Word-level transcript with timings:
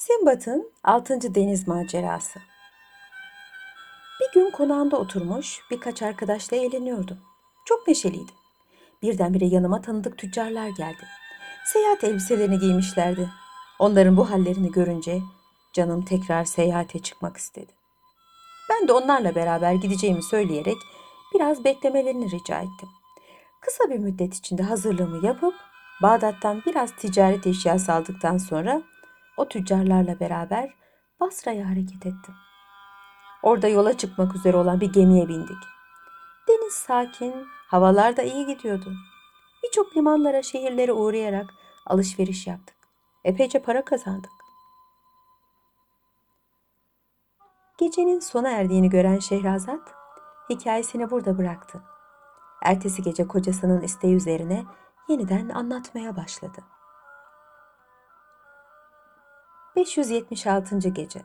Simbad'ın 0.00 0.70
6. 0.84 1.34
Deniz 1.34 1.68
Macerası 1.68 2.40
Bir 4.20 4.40
gün 4.40 4.50
konağında 4.50 4.96
oturmuş 4.96 5.60
birkaç 5.70 6.02
arkadaşla 6.02 6.56
eğleniyordum. 6.56 7.18
Çok 7.64 7.88
neşeliydim. 7.88 8.34
Birdenbire 9.02 9.46
yanıma 9.46 9.82
tanıdık 9.82 10.18
tüccarlar 10.18 10.68
geldi. 10.68 11.06
Seyahat 11.72 12.04
elbiselerini 12.04 12.58
giymişlerdi. 12.58 13.28
Onların 13.78 14.16
bu 14.16 14.30
hallerini 14.30 14.72
görünce 14.72 15.20
canım 15.72 16.04
tekrar 16.04 16.44
seyahate 16.44 16.98
çıkmak 16.98 17.36
istedi. 17.36 17.72
Ben 18.70 18.88
de 18.88 18.92
onlarla 18.92 19.34
beraber 19.34 19.72
gideceğimi 19.72 20.22
söyleyerek 20.22 20.76
biraz 21.34 21.64
beklemelerini 21.64 22.30
rica 22.30 22.58
ettim. 22.58 22.88
Kısa 23.60 23.90
bir 23.90 23.98
müddet 23.98 24.34
içinde 24.34 24.62
hazırlığımı 24.62 25.26
yapıp 25.26 25.54
Bağdat'tan 26.02 26.62
biraz 26.66 26.96
ticaret 26.96 27.46
eşyası 27.46 27.92
aldıktan 27.92 28.38
sonra 28.38 28.82
o 29.36 29.48
tüccarlarla 29.48 30.20
beraber 30.20 30.74
Basra'ya 31.20 31.68
hareket 31.70 32.06
ettim. 32.06 32.34
Orada 33.42 33.68
yola 33.68 33.96
çıkmak 33.96 34.36
üzere 34.36 34.56
olan 34.56 34.80
bir 34.80 34.92
gemiye 34.92 35.28
bindik. 35.28 35.58
Deniz 36.48 36.74
sakin, 36.74 37.34
havalar 37.68 38.16
da 38.16 38.22
iyi 38.22 38.46
gidiyordu. 38.46 38.92
Birçok 39.62 39.96
limanlara, 39.96 40.42
şehirlere 40.42 40.92
uğrayarak 40.92 41.46
alışveriş 41.86 42.46
yaptık. 42.46 42.76
Epeyce 43.24 43.62
para 43.62 43.84
kazandık. 43.84 44.30
Gecenin 47.78 48.20
sona 48.20 48.50
erdiğini 48.50 48.90
gören 48.90 49.18
Şehrazat 49.18 49.94
hikayesini 50.50 51.10
burada 51.10 51.38
bıraktı. 51.38 51.82
Ertesi 52.62 53.02
gece 53.02 53.28
kocasının 53.28 53.80
isteği 53.80 54.14
üzerine 54.14 54.64
yeniden 55.08 55.48
anlatmaya 55.48 56.16
başladı. 56.16 56.60
576. 59.76 60.88
gece. 60.88 61.22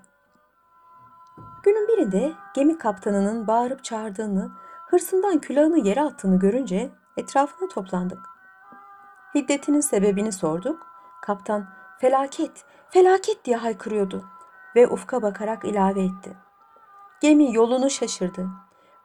Günün 1.63 1.87
birinde 1.87 2.33
gemi 2.55 2.77
kaptanının 2.77 3.47
bağırıp 3.47 3.83
çağırdığını, 3.83 4.51
hırsından 4.87 5.39
külahını 5.39 5.87
yere 5.87 6.01
attığını 6.01 6.39
görünce 6.39 6.91
etrafına 7.17 7.69
toplandık. 7.69 8.19
Hiddetinin 9.35 9.79
sebebini 9.79 10.31
sorduk. 10.31 10.87
Kaptan 11.21 11.67
felaket, 12.01 12.65
felaket 12.89 13.45
diye 13.45 13.57
haykırıyordu 13.57 14.25
ve 14.75 14.87
ufka 14.87 15.21
bakarak 15.21 15.65
ilave 15.65 16.03
etti. 16.03 16.37
Gemi 17.21 17.53
yolunu 17.53 17.89
şaşırdı. 17.89 18.47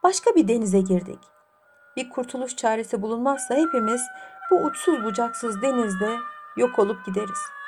Başka 0.02 0.34
bir 0.34 0.48
denize 0.48 0.80
girdik. 0.80 1.20
Bir 1.96 2.10
kurtuluş 2.10 2.56
çaresi 2.56 3.02
bulunmazsa 3.02 3.54
hepimiz 3.54 4.02
bu 4.50 4.56
uçsuz 4.56 5.04
bucaksız 5.04 5.62
denizde 5.62 6.16
yok 6.56 6.78
olup 6.78 7.06
gideriz.'' 7.06 7.59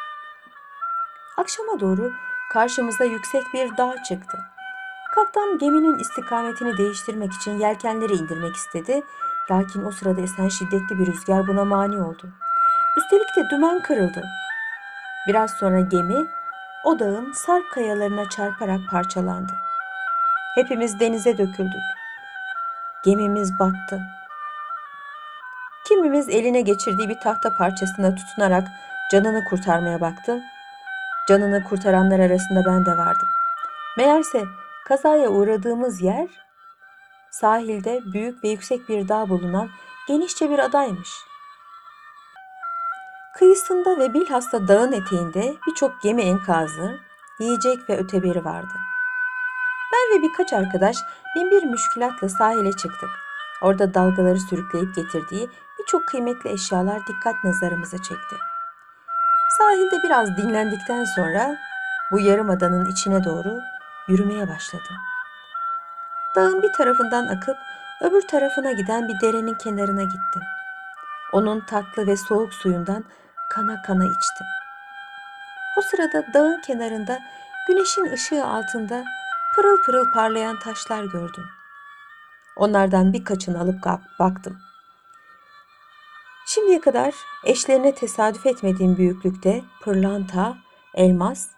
Akşama 1.36 1.80
doğru 1.80 2.12
karşımıza 2.52 3.04
yüksek 3.04 3.42
bir 3.54 3.76
dağ 3.76 4.02
çıktı. 4.02 4.38
Kaptan 5.14 5.58
geminin 5.58 5.98
istikametini 5.98 6.78
değiştirmek 6.78 7.32
için 7.32 7.58
yelkenleri 7.58 8.12
indirmek 8.12 8.56
istedi. 8.56 9.02
Lakin 9.50 9.84
o 9.84 9.90
sırada 9.90 10.20
esen 10.20 10.48
şiddetli 10.48 10.98
bir 10.98 11.06
rüzgar 11.06 11.46
buna 11.46 11.64
mani 11.64 12.02
oldu. 12.02 12.28
Üstelik 12.96 13.36
de 13.36 13.50
dümen 13.50 13.82
kırıldı. 13.82 14.24
Biraz 15.28 15.50
sonra 15.50 15.80
gemi 15.80 16.26
o 16.84 16.98
dağın 16.98 17.32
sarp 17.32 17.70
kayalarına 17.70 18.28
çarparak 18.28 18.80
parçalandı. 18.90 19.52
Hepimiz 20.54 21.00
denize 21.00 21.38
döküldük. 21.38 21.82
Gemimiz 23.04 23.58
battı. 23.58 24.00
Kimimiz 25.88 26.28
eline 26.28 26.60
geçirdiği 26.60 27.08
bir 27.08 27.20
tahta 27.20 27.56
parçasına 27.56 28.14
tutunarak 28.14 28.68
canını 29.12 29.44
kurtarmaya 29.44 30.00
baktı. 30.00 30.40
Canını 31.28 31.64
kurtaranlar 31.64 32.18
arasında 32.18 32.64
ben 32.66 32.86
de 32.86 32.90
vardım. 32.90 33.28
Meğerse 33.96 34.44
kazaya 34.88 35.28
uğradığımız 35.28 36.02
yer 36.02 36.28
sahilde 37.30 38.00
büyük 38.12 38.44
ve 38.44 38.48
yüksek 38.48 38.88
bir 38.88 39.08
dağ 39.08 39.28
bulunan 39.28 39.68
genişçe 40.08 40.50
bir 40.50 40.58
adaymış. 40.58 41.10
Kıyısında 43.38 43.98
ve 43.98 44.14
bilhassa 44.14 44.68
dağın 44.68 44.92
eteğinde 44.92 45.54
birçok 45.66 46.02
gemi 46.02 46.22
enkazı, 46.22 47.00
yiyecek 47.40 47.90
ve 47.90 47.96
öteberi 47.96 48.44
vardı. 48.44 48.74
Ben 49.92 50.18
ve 50.18 50.22
birkaç 50.22 50.52
arkadaş 50.52 50.96
binbir 51.36 51.62
müşkülatla 51.62 52.28
sahile 52.28 52.72
çıktık. 52.72 53.10
Orada 53.62 53.94
dalgaları 53.94 54.40
sürükleyip 54.40 54.94
getirdiği 54.94 55.50
birçok 55.78 56.08
kıymetli 56.08 56.50
eşyalar 56.50 57.06
dikkat 57.06 57.44
nazarımızı 57.44 57.96
çekti. 57.96 58.36
Sahilde 59.62 60.02
biraz 60.02 60.36
dinlendikten 60.36 61.04
sonra 61.04 61.56
bu 62.10 62.20
yarımadanın 62.20 62.84
içine 62.84 63.24
doğru 63.24 63.60
yürümeye 64.08 64.48
başladım. 64.48 64.96
Dağın 66.36 66.62
bir 66.62 66.72
tarafından 66.72 67.26
akıp 67.26 67.56
öbür 68.00 68.22
tarafına 68.28 68.72
giden 68.72 69.08
bir 69.08 69.20
derenin 69.20 69.54
kenarına 69.54 70.02
gittim. 70.02 70.42
Onun 71.32 71.60
tatlı 71.60 72.06
ve 72.06 72.16
soğuk 72.16 72.54
suyundan 72.54 73.04
kana 73.50 73.82
kana 73.82 74.04
içtim. 74.04 74.46
O 75.78 75.82
sırada 75.82 76.32
dağın 76.34 76.60
kenarında 76.60 77.18
güneşin 77.68 78.12
ışığı 78.12 78.44
altında 78.44 79.04
pırıl 79.54 79.82
pırıl 79.82 80.12
parlayan 80.14 80.58
taşlar 80.58 81.04
gördüm. 81.04 81.44
Onlardan 82.56 83.12
birkaçını 83.12 83.60
alıp 83.60 83.84
baktım. 84.18 84.58
Şimdiye 86.54 86.80
kadar 86.80 87.14
eşlerine 87.44 87.94
tesadüf 87.94 88.46
etmediğim 88.46 88.96
büyüklükte 88.96 89.62
pırlanta, 89.80 90.56
elmas 90.94 91.48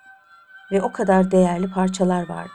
ve 0.72 0.82
o 0.82 0.92
kadar 0.92 1.30
değerli 1.30 1.70
parçalar 1.70 2.28
vardı. 2.28 2.52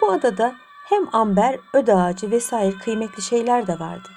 Bu 0.00 0.12
adada 0.12 0.54
hem 0.88 1.14
amber, 1.14 1.58
öd 1.72 1.88
ağacı 1.88 2.30
vesaire 2.30 2.78
kıymetli 2.78 3.22
şeyler 3.22 3.66
de 3.66 3.78
vardı. 3.78 4.08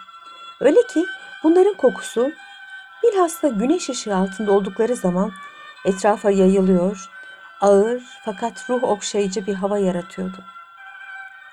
Öyle 0.59 0.88
ki 0.88 1.06
bunların 1.44 1.78
kokusu 1.78 2.31
bilhassa 3.03 3.47
güneş 3.47 3.89
ışığı 3.89 4.16
altında 4.16 4.51
oldukları 4.51 4.95
zaman 4.95 5.31
etrafa 5.85 6.31
yayılıyor, 6.31 7.09
ağır 7.62 8.03
fakat 8.25 8.69
ruh 8.69 8.84
okşayıcı 8.84 9.47
bir 9.47 9.56
hava 9.56 9.78
yaratıyordu. 9.78 10.38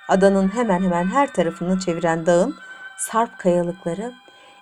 Adanın 0.08 0.54
hemen 0.54 0.82
hemen 0.82 1.06
her 1.06 1.32
tarafını 1.32 1.80
çeviren 1.80 2.26
dağın 2.26 2.56
sarp 2.96 3.38
kayalıkları 3.38 4.12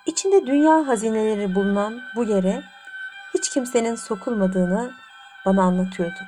İçinde 0.06 0.46
dünya 0.46 0.88
hazineleri 0.88 1.54
bulunan 1.54 2.00
bu 2.16 2.24
yere 2.24 2.62
hiç 3.34 3.48
kimsenin 3.50 3.94
sokulmadığını 3.94 4.92
bana 5.46 5.62
anlatıyordu. 5.62 6.20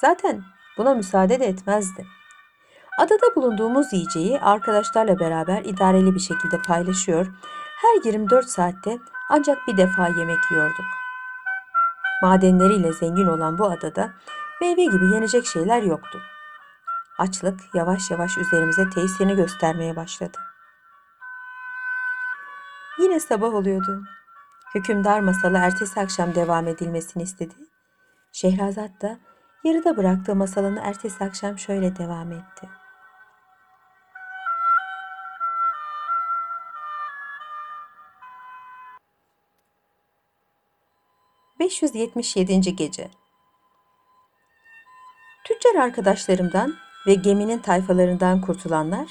Zaten 0.00 0.42
buna 0.78 0.94
müsaade 0.94 1.40
de 1.40 1.46
etmezdi. 1.46 2.06
Adada 2.98 3.34
bulunduğumuz 3.36 3.92
yiyeceği 3.92 4.40
arkadaşlarla 4.40 5.18
beraber 5.20 5.64
idareli 5.64 6.14
bir 6.14 6.20
şekilde 6.20 6.58
paylaşıyor, 6.62 7.26
her 7.76 8.04
24 8.04 8.48
saatte 8.48 8.98
ancak 9.30 9.58
bir 9.68 9.76
defa 9.76 10.08
yemek 10.08 10.50
yiyorduk. 10.50 10.86
Madenleriyle 12.22 12.92
zengin 12.92 13.26
olan 13.26 13.58
bu 13.58 13.64
adada 13.64 14.12
meyve 14.60 14.84
gibi 14.84 15.14
yenecek 15.14 15.46
şeyler 15.46 15.82
yoktu. 15.82 16.20
Açlık 17.18 17.60
yavaş 17.74 18.10
yavaş 18.10 18.38
üzerimize 18.38 18.90
tesirini 18.90 19.36
göstermeye 19.36 19.96
başladı. 19.96 20.38
Yine 22.98 23.20
sabah 23.20 23.54
oluyordu. 23.54 24.04
Hükümdar 24.74 25.20
masalı 25.20 25.56
ertesi 25.56 26.00
akşam 26.00 26.34
devam 26.34 26.68
edilmesini 26.68 27.22
istedi. 27.22 27.54
Şehrazat 28.32 29.02
da 29.02 29.18
yarıda 29.64 29.96
bıraktığı 29.96 30.34
masalını 30.34 30.80
ertesi 30.80 31.24
akşam 31.24 31.58
şöyle 31.58 31.96
devam 31.96 32.32
etti. 32.32 32.68
...577. 41.60 42.70
Gece 42.70 43.10
Tüccar 45.44 45.74
arkadaşlarımdan 45.74 46.74
ve 47.06 47.14
geminin 47.14 47.58
tayfalarından 47.58 48.40
kurtulanlar 48.40 49.08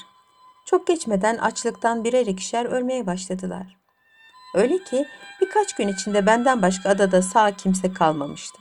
çok 0.66 0.86
geçmeden 0.86 1.36
açlıktan 1.36 2.04
birer 2.04 2.26
ikişer 2.26 2.64
ölmeye 2.64 3.06
başladılar. 3.06 3.85
Öyle 4.56 4.78
ki 4.78 5.08
birkaç 5.40 5.74
gün 5.74 5.88
içinde 5.88 6.26
benden 6.26 6.62
başka 6.62 6.90
adada 6.90 7.22
sağ 7.22 7.56
kimse 7.56 7.92
kalmamıştı. 7.92 8.58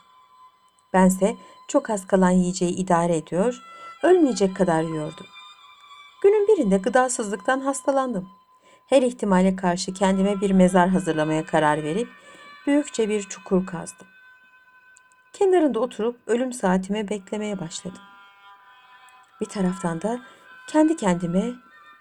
Bense 0.94 1.36
çok 1.68 1.90
az 1.90 2.08
kalan 2.08 2.30
yiyeceği 2.30 2.76
idare 2.76 3.18
ediyor, 3.18 3.62
ölmeyecek 4.04 4.56
kadar 4.56 4.82
yiyordum. 4.82 5.26
Günün 6.24 6.48
birinde 6.48 6.78
gıdasızlıktan 6.78 7.60
hastalandım. 7.60 8.30
Her 8.88 9.02
ihtimale 9.02 9.56
karşı 9.56 9.94
kendime 9.94 10.42
bir 10.42 10.52
mezar 10.52 10.90
hazırlamaya 10.90 11.46
karar 11.46 11.84
verip 11.84 12.08
büyükçe 12.68 13.10
bir 13.10 13.24
çukur 13.24 13.66
kazdım. 13.66 14.08
Kenarında 15.34 15.80
oturup 15.80 16.20
ölüm 16.28 16.54
saatimi 16.54 17.10
beklemeye 17.10 17.60
başladım. 17.60 18.02
Bir 19.42 19.46
taraftan 19.46 20.02
da 20.02 20.20
kendi 20.70 20.96
kendime 20.96 21.54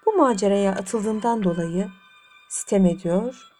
bu 0.06 0.12
maceraya 0.12 0.72
atıldığımdan 0.72 1.44
dolayı 1.44 1.88
sitem 2.48 2.86
ediyor, 2.86 3.53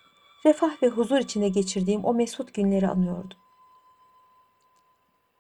refah 0.47 0.83
ve 0.83 0.89
huzur 0.89 1.19
içinde 1.19 1.49
geçirdiğim 1.49 2.05
o 2.05 2.15
mesut 2.15 2.55
günleri 2.55 2.89
anıyordum. 2.89 3.39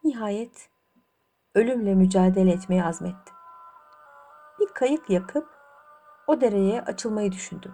Nihayet 0.04 0.70
ölümle 1.54 1.94
mücadele 1.94 2.52
etmeye 2.52 2.84
azmettim. 2.84 3.34
Bir 4.60 4.66
kayık 4.66 5.10
yakıp 5.10 5.48
o 6.26 6.40
dereye 6.40 6.82
açılmayı 6.82 7.32
düşündüm. 7.32 7.72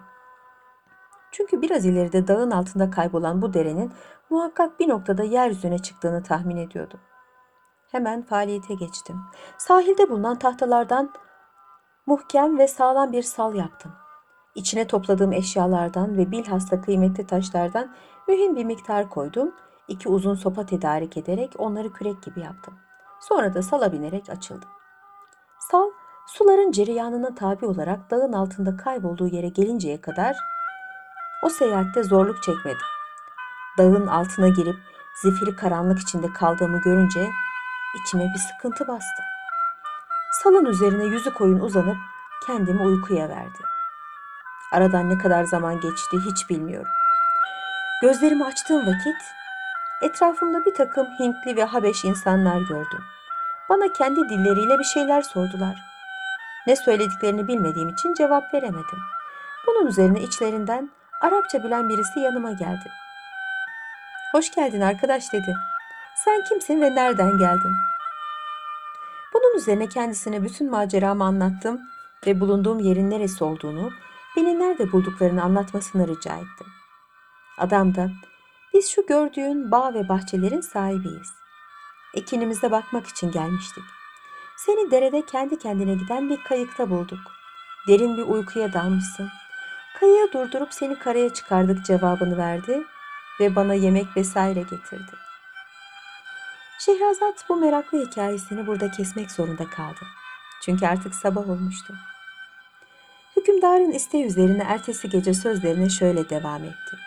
Çünkü 1.31 1.61
biraz 1.61 1.85
ileride 1.85 2.27
dağın 2.27 2.51
altında 2.51 2.89
kaybolan 2.89 3.41
bu 3.41 3.53
derenin 3.53 3.93
muhakkak 4.29 4.79
bir 4.79 4.89
noktada 4.89 5.23
yeryüzüne 5.23 5.79
çıktığını 5.79 6.23
tahmin 6.23 6.57
ediyordum. 6.57 6.99
Hemen 7.91 8.21
faaliyete 8.21 8.73
geçtim. 8.73 9.21
Sahilde 9.57 10.09
bulunan 10.09 10.39
tahtalardan 10.39 11.13
muhkem 12.05 12.57
ve 12.57 12.67
sağlam 12.67 13.11
bir 13.11 13.23
sal 13.23 13.55
yaptım. 13.55 14.00
İçine 14.55 14.87
topladığım 14.87 15.33
eşyalardan 15.33 16.17
ve 16.17 16.31
bilhassa 16.31 16.81
kıymetli 16.81 17.27
taşlardan 17.27 17.91
mühim 18.27 18.55
bir 18.55 18.65
miktar 18.65 19.09
koydum. 19.09 19.55
İki 19.87 20.09
uzun 20.09 20.35
sopa 20.35 20.65
tedarik 20.65 21.17
ederek 21.17 21.53
onları 21.57 21.93
kürek 21.93 22.23
gibi 22.23 22.39
yaptım. 22.39 22.73
Sonra 23.19 23.53
da 23.53 23.61
sala 23.61 23.93
binerek 23.93 24.29
açıldım. 24.29 24.69
Sal, 25.71 25.89
suların 26.27 26.71
cereyanına 26.71 27.35
tabi 27.35 27.65
olarak 27.65 28.11
dağın 28.11 28.33
altında 28.33 28.77
kaybolduğu 28.77 29.27
yere 29.27 29.49
gelinceye 29.49 30.01
kadar 30.01 30.35
o 31.43 31.49
seyahatte 31.49 32.03
zorluk 32.03 32.43
çekmedim. 32.43 32.87
Dağın 33.77 34.07
altına 34.07 34.47
girip 34.47 34.75
zifiri 35.21 35.55
karanlık 35.55 35.99
içinde 35.99 36.33
kaldığımı 36.33 36.81
görünce 36.81 37.29
içime 38.01 38.23
bir 38.23 38.39
sıkıntı 38.39 38.87
bastı. 38.87 39.23
Salın 40.43 40.65
üzerine 40.65 41.03
yüzü 41.03 41.33
koyun 41.33 41.59
uzanıp 41.59 41.97
kendimi 42.47 42.81
uykuya 42.81 43.29
verdim. 43.29 43.70
Aradan 44.71 45.09
ne 45.09 45.17
kadar 45.17 45.43
zaman 45.43 45.79
geçti 45.79 46.17
hiç 46.25 46.49
bilmiyorum. 46.49 46.91
Gözlerimi 48.01 48.45
açtığım 48.45 48.81
vakit 48.81 49.21
etrafımda 50.01 50.65
bir 50.65 50.73
takım 50.73 51.07
Hintli 51.19 51.55
ve 51.55 51.63
Habeş 51.63 52.05
insanlar 52.05 52.61
gördüm. 52.61 53.03
Bana 53.69 53.93
kendi 53.93 54.29
dilleriyle 54.29 54.79
bir 54.79 54.83
şeyler 54.83 55.21
sordular. 55.21 55.75
Ne 56.67 56.75
söylediklerini 56.75 57.47
bilmediğim 57.47 57.89
için 57.89 58.13
cevap 58.13 58.53
veremedim. 58.53 58.99
Bunun 59.67 59.87
üzerine 59.87 60.21
içlerinden 60.21 60.89
Arapça 61.21 61.63
bilen 61.63 61.89
birisi 61.89 62.19
yanıma 62.19 62.51
geldi. 62.51 62.91
Hoş 64.31 64.51
geldin 64.51 64.81
arkadaş 64.81 65.33
dedi. 65.33 65.55
Sen 66.15 66.43
kimsin 66.49 66.81
ve 66.81 66.95
nereden 66.95 67.37
geldin? 67.37 67.73
Bunun 69.33 69.57
üzerine 69.57 69.89
kendisine 69.89 70.43
bütün 70.43 70.71
maceramı 70.71 71.23
anlattım 71.23 71.81
ve 72.27 72.39
bulunduğum 72.39 72.79
yerin 72.79 73.09
neresi 73.09 73.43
olduğunu, 73.43 73.91
beni 74.35 74.59
nerede 74.59 74.91
bulduklarını 74.91 75.43
anlatmasını 75.43 76.07
rica 76.07 76.35
ettim. 76.35 76.67
Adam 77.57 77.95
da 77.95 78.11
biz 78.73 78.89
şu 78.89 79.05
gördüğün 79.05 79.71
bağ 79.71 79.93
ve 79.93 80.09
bahçelerin 80.09 80.61
sahibiyiz. 80.61 81.33
Ekinimize 82.13 82.71
bakmak 82.71 83.07
için 83.07 83.31
gelmiştik. 83.31 83.83
Seni 84.57 84.91
derede 84.91 85.25
kendi 85.25 85.59
kendine 85.59 85.93
giden 85.93 86.29
bir 86.29 86.43
kayıkta 86.43 86.89
bulduk. 86.89 87.19
Derin 87.87 88.17
bir 88.17 88.23
uykuya 88.23 88.73
dalmışsın. 88.73 89.29
Kayığı 89.99 90.33
durdurup 90.33 90.73
seni 90.73 90.99
karaya 90.99 91.33
çıkardık 91.33 91.85
cevabını 91.85 92.37
verdi 92.37 92.83
ve 93.39 93.55
bana 93.55 93.73
yemek 93.73 94.17
vesaire 94.17 94.61
getirdi. 94.61 95.11
Şehrazat 96.79 97.45
bu 97.49 97.55
meraklı 97.55 98.05
hikayesini 98.05 98.67
burada 98.67 98.91
kesmek 98.91 99.31
zorunda 99.31 99.69
kaldı. 99.69 99.99
Çünkü 100.61 100.85
artık 100.85 101.15
sabah 101.15 101.49
olmuştu. 101.49 101.93
Hükümdarın 103.61 103.91
isteği 103.91 104.25
üzerine 104.25 104.63
ertesi 104.63 105.09
gece 105.09 105.33
sözlerine 105.33 105.89
şöyle 105.89 106.29
devam 106.29 106.63
etti. 106.63 106.97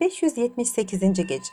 ...578. 0.00 1.22
Gece 1.22 1.52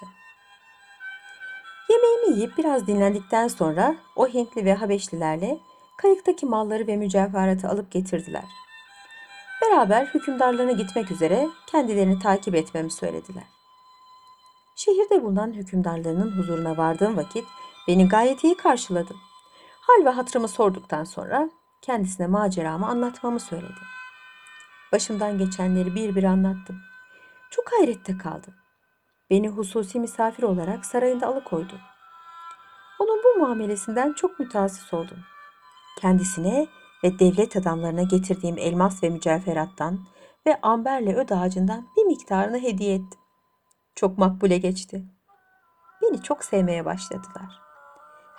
Yemeğimi 1.89 2.35
yiyip 2.35 2.57
biraz 2.57 2.87
dinlendikten 2.87 3.47
sonra 3.47 3.95
o 4.15 4.27
Hintli 4.27 4.65
ve 4.65 4.73
Habeşlilerle 4.73 5.57
kayıktaki 5.97 6.45
malları 6.45 6.87
ve 6.87 6.97
mücevheratı 6.97 7.67
alıp 7.67 7.91
getirdiler. 7.91 8.45
Beraber 9.61 10.05
hükümdarlarına 10.05 10.71
gitmek 10.71 11.11
üzere 11.11 11.47
kendilerini 11.67 12.19
takip 12.19 12.55
etmemi 12.55 12.91
söylediler. 12.91 13.43
Şehirde 14.75 15.23
bulunan 15.23 15.53
hükümdarlarının 15.53 16.37
huzuruna 16.37 16.77
vardığım 16.77 17.17
vakit 17.17 17.45
beni 17.89 18.07
gayet 18.07 18.43
iyi 18.43 18.57
karşıladı. 18.57 19.15
Hal 19.81 20.05
ve 20.05 20.09
hatırımı 20.09 20.47
sorduktan 20.47 21.03
sonra 21.03 21.49
kendisine 21.81 22.27
maceramı 22.27 22.87
anlatmamı 22.87 23.39
söyledi. 23.39 23.79
Başımdan 24.91 25.37
geçenleri 25.37 25.95
bir 25.95 26.15
bir 26.15 26.23
anlattım. 26.23 26.79
Çok 27.51 27.71
hayrette 27.71 28.17
kaldı. 28.17 28.47
Beni 29.29 29.49
hususi 29.49 29.99
misafir 29.99 30.43
olarak 30.43 30.85
sarayında 30.85 31.27
alıkoydu. 31.27 31.73
Onun 32.99 33.23
bu 33.23 33.39
muamelesinden 33.39 34.13
çok 34.13 34.39
mütehassıs 34.39 34.93
oldum. 34.93 35.17
Kendisine 35.99 36.67
ve 37.03 37.19
devlet 37.19 37.55
adamlarına 37.55 38.03
getirdiğim 38.03 38.57
elmas 38.57 39.03
ve 39.03 39.09
mücevherattan 39.09 39.99
ve 40.47 40.61
amberle 40.61 41.15
öd 41.15 41.29
ağacından 41.29 41.87
bir 41.97 42.03
miktarını 42.03 42.59
hediye 42.59 42.95
ettim. 42.95 43.19
Çok 43.95 44.17
makbule 44.17 44.57
geçti. 44.57 45.05
Beni 46.01 46.23
çok 46.23 46.43
sevmeye 46.43 46.85
başladılar. 46.85 47.68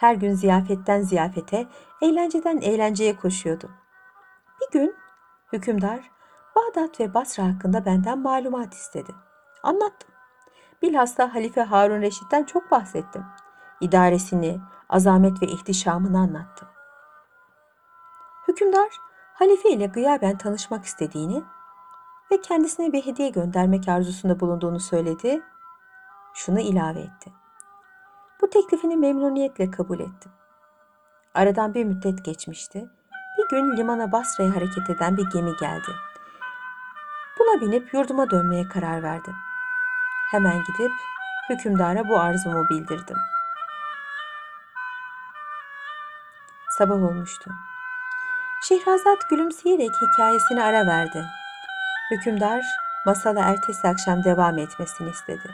Her 0.00 0.14
gün 0.14 0.34
ziyafetten 0.34 1.00
ziyafete, 1.02 1.66
eğlenceden 2.02 2.56
eğlenceye 2.56 3.16
koşuyordum. 3.16 3.70
Bir 4.60 4.78
gün 4.78 4.96
hükümdar 5.52 6.10
Bağdat 6.56 7.00
ve 7.00 7.14
Basra 7.14 7.44
hakkında 7.44 7.84
benden 7.84 8.18
malumat 8.18 8.74
istedi. 8.74 9.12
Anlattım. 9.62 10.10
Bilhassa 10.82 11.34
Halife 11.34 11.62
Harun 11.62 12.02
Reşit'ten 12.02 12.44
çok 12.44 12.70
bahsettim. 12.70 13.24
İdaresini, 13.80 14.60
azamet 14.88 15.42
ve 15.42 15.46
ihtişamını 15.46 16.18
anlattım. 16.18 16.68
Hükümdar 18.48 18.88
halife 19.34 19.70
ile 19.70 19.86
gıyaben 19.86 20.38
tanışmak 20.38 20.84
istediğini 20.84 21.42
ve 22.32 22.40
kendisine 22.40 22.92
bir 22.92 23.06
hediye 23.06 23.28
göndermek 23.28 23.88
arzusunda 23.88 24.40
bulunduğunu 24.40 24.80
söyledi. 24.80 25.42
Şunu 26.34 26.60
ilave 26.60 27.00
etti. 27.00 27.39
Bu 28.42 28.50
teklifini 28.50 28.96
memnuniyetle 28.96 29.70
kabul 29.70 30.00
ettim. 30.00 30.32
Aradan 31.34 31.74
bir 31.74 31.84
müddet 31.84 32.24
geçmişti. 32.24 32.90
Bir 33.38 33.48
gün 33.50 33.76
limana 33.76 34.12
Basra'ya 34.12 34.56
hareket 34.56 34.90
eden 34.90 35.16
bir 35.16 35.30
gemi 35.32 35.56
geldi. 35.60 35.90
Buna 37.38 37.60
binip 37.60 37.94
yurduma 37.94 38.30
dönmeye 38.30 38.68
karar 38.68 39.02
verdim. 39.02 39.34
Hemen 40.30 40.58
gidip 40.58 40.92
hükümdara 41.50 42.08
bu 42.08 42.18
arzumu 42.18 42.68
bildirdim. 42.68 43.16
Sabah 46.78 46.94
olmuştu. 46.94 47.50
Şehrazat 48.62 49.30
gülümseyerek 49.30 49.90
hikayesini 50.02 50.62
ara 50.62 50.86
verdi. 50.86 51.24
Hükümdar 52.10 52.64
masala 53.06 53.40
ertesi 53.40 53.88
akşam 53.88 54.24
devam 54.24 54.58
etmesini 54.58 55.10
istedi. 55.10 55.50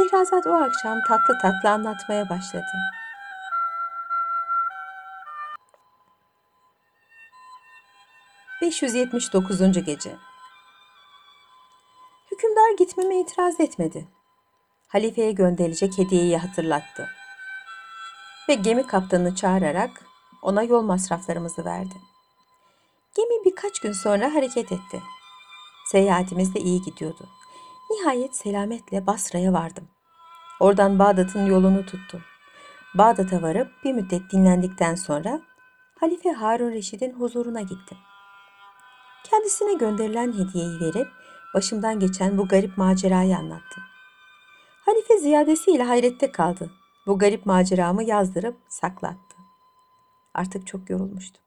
Şehrazat 0.00 0.46
o 0.46 0.54
akşam 0.54 1.02
tatlı 1.08 1.38
tatlı 1.42 1.70
anlatmaya 1.70 2.28
başladı. 2.28 2.64
...579. 8.62 9.80
Gece 9.80 10.16
Hükümdar 12.30 12.76
gitmeme 12.78 13.20
itiraz 13.20 13.60
etmedi. 13.60 14.08
Halifeye 14.88 15.32
gönderilecek 15.32 15.98
hediyeyi 15.98 16.38
hatırlattı. 16.38 17.08
Ve 18.48 18.54
gemi 18.54 18.86
kaptanını 18.86 19.34
çağırarak 19.34 19.90
ona 20.42 20.62
yol 20.62 20.82
masraflarımızı 20.82 21.64
verdi. 21.64 21.94
Gemi 23.16 23.44
birkaç 23.44 23.80
gün 23.80 23.92
sonra 23.92 24.34
hareket 24.34 24.72
etti. 24.72 25.02
Seyahatimiz 25.86 26.54
de 26.54 26.60
iyi 26.60 26.82
gidiyordu. 26.82 27.28
Nihayet 27.90 28.36
selametle 28.36 29.06
Basra'ya 29.06 29.52
vardım. 29.52 29.88
Oradan 30.60 30.98
Bağdat'ın 30.98 31.46
yolunu 31.46 31.86
tuttum. 31.86 32.22
Bağdat'a 32.94 33.42
varıp 33.42 33.68
bir 33.84 33.92
müddet 33.92 34.32
dinlendikten 34.32 34.94
sonra 34.94 35.40
Halife 36.00 36.32
Harun 36.32 36.70
Reşid'in 36.70 37.12
huzuruna 37.12 37.60
gittim. 37.60 37.98
Kendisine 39.24 39.74
gönderilen 39.74 40.32
hediyeyi 40.32 40.80
verip 40.80 41.08
başımdan 41.54 42.00
geçen 42.00 42.38
bu 42.38 42.48
garip 42.48 42.78
macerayı 42.78 43.36
anlattım. 43.36 43.82
Halife 44.86 45.18
ziyadesiyle 45.18 45.82
hayrette 45.82 46.32
kaldı. 46.32 46.70
Bu 47.06 47.18
garip 47.18 47.46
maceramı 47.46 48.04
yazdırıp 48.04 48.56
saklattı. 48.68 49.36
Artık 50.34 50.66
çok 50.66 50.90
yorulmuştum. 50.90 51.42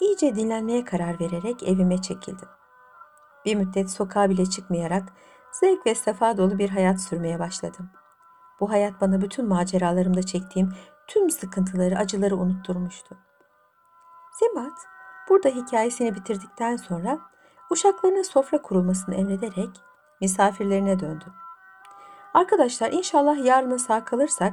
İyice 0.00 0.36
dinlenmeye 0.36 0.84
karar 0.84 1.20
vererek 1.20 1.62
evime 1.62 2.02
çekildim. 2.02 2.48
Bir 3.44 3.54
müddet 3.54 3.90
sokağa 3.90 4.30
bile 4.30 4.46
çıkmayarak 4.46 5.08
zevk 5.52 5.86
ve 5.86 5.94
sefa 5.94 6.36
dolu 6.36 6.58
bir 6.58 6.70
hayat 6.70 7.00
sürmeye 7.00 7.38
başladım. 7.38 7.90
Bu 8.60 8.70
hayat 8.70 9.00
bana 9.00 9.20
bütün 9.20 9.48
maceralarımda 9.48 10.22
çektiğim 10.22 10.72
tüm 11.06 11.30
sıkıntıları, 11.30 11.98
acıları 11.98 12.36
unutturmuştu. 12.36 13.16
Zemat 14.40 14.78
burada 15.28 15.48
hikayesini 15.48 16.14
bitirdikten 16.14 16.76
sonra 16.76 17.18
Uşaklarına 17.70 18.24
sofra 18.24 18.62
kurulmasını 18.62 19.14
emrederek 19.14 19.70
misafirlerine 20.20 21.00
döndü. 21.00 21.24
Arkadaşlar 22.34 22.92
inşallah 22.92 23.44
yarına 23.44 23.78
sağ 23.78 24.04
kalırsak 24.04 24.52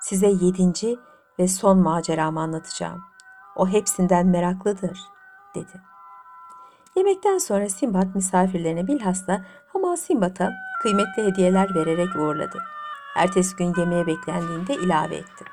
size 0.00 0.26
yedinci 0.26 0.98
ve 1.38 1.48
son 1.48 1.78
maceramı 1.78 2.40
anlatacağım. 2.40 3.04
O 3.56 3.68
hepsinden 3.68 4.26
meraklıdır, 4.26 5.00
dedi. 5.54 5.82
Yemekten 6.96 7.38
sonra 7.38 7.68
Simbat 7.68 8.14
misafirlerine 8.14 8.86
bilhassa 8.86 9.44
Hamal 9.72 9.96
Simbat'a 9.96 10.52
kıymetli 10.82 11.22
hediyeler 11.22 11.74
vererek 11.74 12.16
uğurladı. 12.16 12.58
Ertesi 13.16 13.56
gün 13.56 13.74
yemeğe 13.78 14.06
beklendiğinde 14.06 14.74
ilave 14.74 15.16
etti. 15.16 15.44